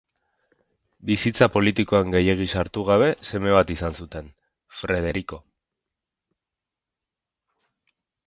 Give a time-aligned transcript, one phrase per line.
[1.09, 4.33] Bizitza politikoan gehiegi sartu gabe seme bat izan zuten,
[4.79, 5.41] Frederiko.